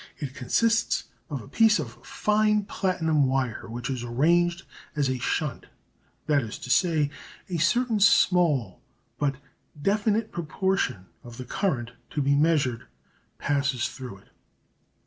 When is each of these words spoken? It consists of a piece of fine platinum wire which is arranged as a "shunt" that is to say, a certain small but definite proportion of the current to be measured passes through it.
It 0.17 0.33
consists 0.33 1.03
of 1.29 1.43
a 1.43 1.47
piece 1.47 1.77
of 1.77 2.03
fine 2.03 2.65
platinum 2.65 3.27
wire 3.27 3.67
which 3.69 3.87
is 3.87 4.03
arranged 4.03 4.63
as 4.95 5.09
a 5.11 5.19
"shunt" 5.19 5.67
that 6.25 6.41
is 6.41 6.57
to 6.57 6.71
say, 6.71 7.11
a 7.49 7.57
certain 7.59 7.99
small 7.99 8.81
but 9.19 9.35
definite 9.79 10.31
proportion 10.31 11.05
of 11.23 11.37
the 11.37 11.45
current 11.45 11.91
to 12.09 12.21
be 12.23 12.33
measured 12.33 12.87
passes 13.37 13.87
through 13.89 14.17
it. 14.17 14.29